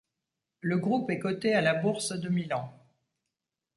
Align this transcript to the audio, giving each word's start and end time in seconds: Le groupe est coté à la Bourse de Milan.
Le 0.61 0.79
groupe 0.79 1.11
est 1.11 1.19
coté 1.19 1.53
à 1.53 1.61
la 1.61 1.75
Bourse 1.75 2.13
de 2.13 2.27
Milan. 2.27 2.73